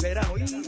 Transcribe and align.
Vino 0.00 0.10
el 0.10 0.14
verano 0.14 0.67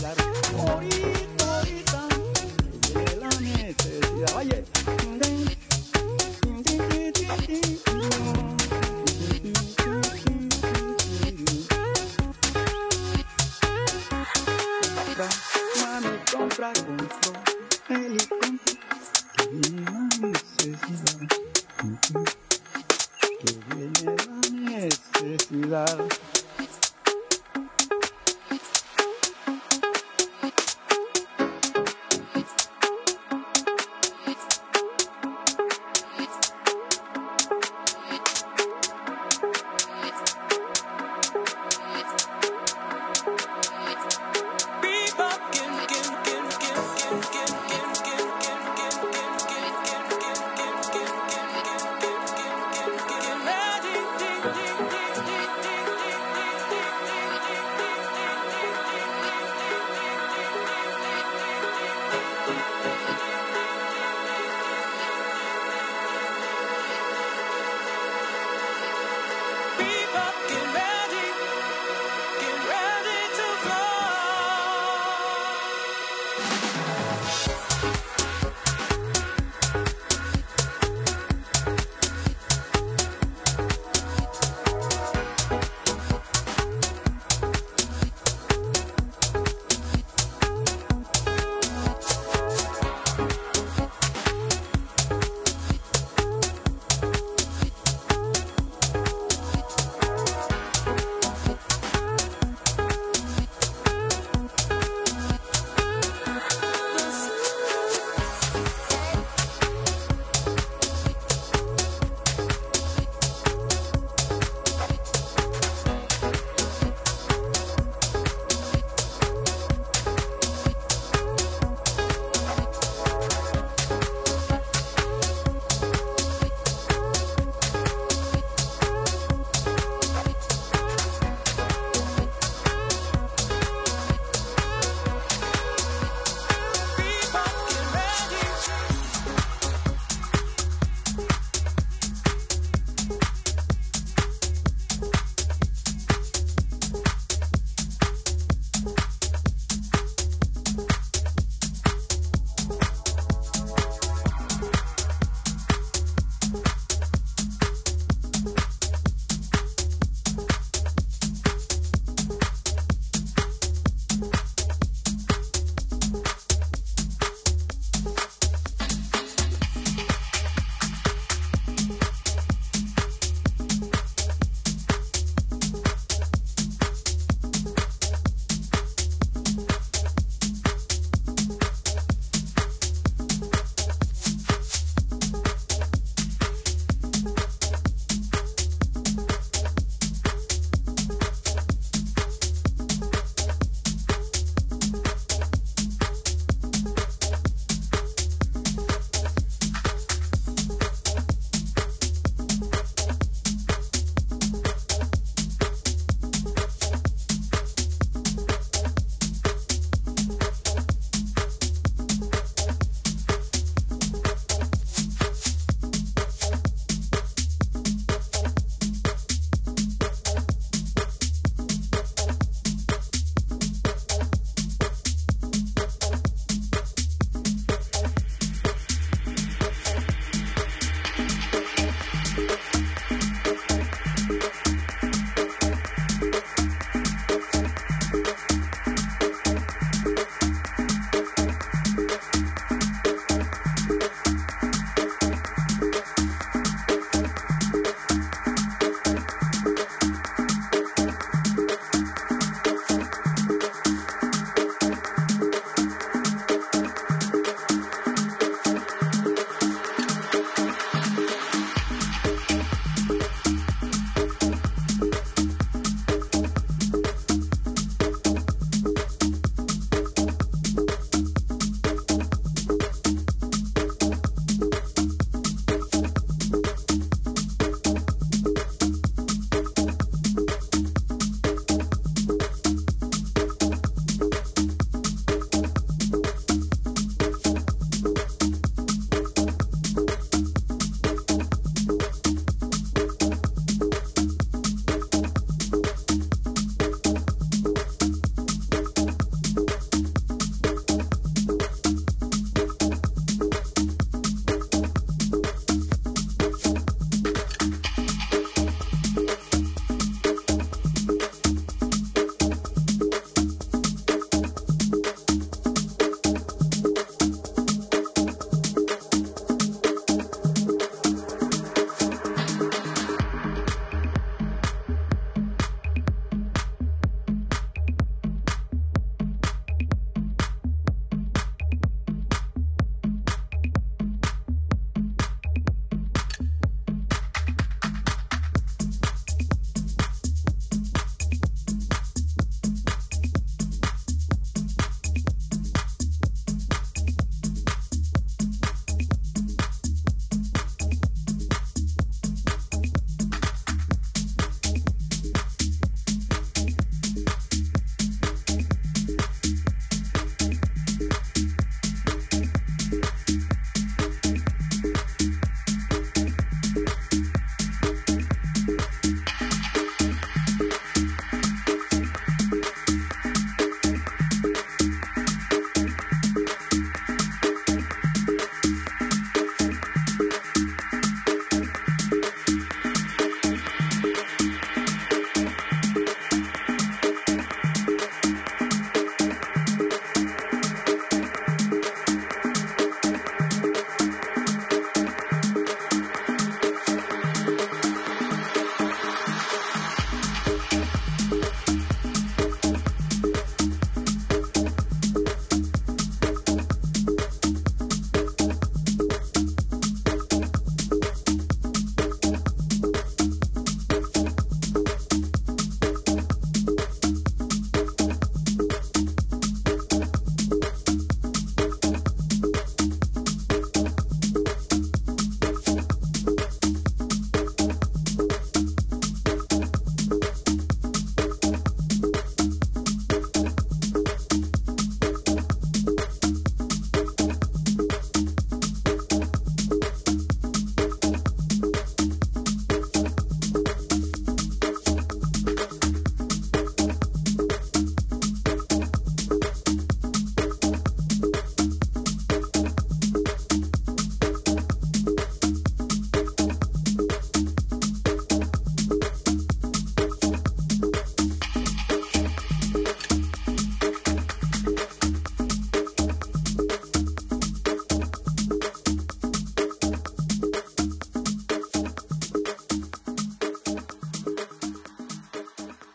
necesidad. 0.00 0.16
Ahorita, 0.58 1.56
ahorita, 1.56 2.08
viene 2.92 3.16
la 3.16 3.28
necesidad. 3.40 4.36
Oye, 4.36 4.64